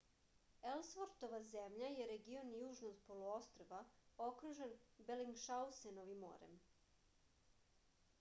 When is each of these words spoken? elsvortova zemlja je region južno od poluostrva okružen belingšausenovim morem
elsvortova 0.67 1.39
zemlja 1.49 1.89
je 1.95 2.07
region 2.11 2.49
južno 2.59 2.89
od 2.93 3.03
poluostrva 3.09 3.81
okružen 4.29 4.73
belingšausenovim 5.11 6.23
morem 6.25 6.57